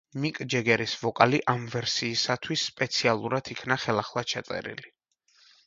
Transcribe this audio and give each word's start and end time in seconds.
მიკ 0.21 0.39
ჯეგერის 0.53 0.95
ვოკალი 1.01 1.41
ამ 1.53 1.67
ვერსიისათვის 1.75 2.65
სპეციალურად 2.71 3.53
იქნა 3.59 3.81
ხელახლა 3.85 4.27
ჩაწერილი. 4.35 4.95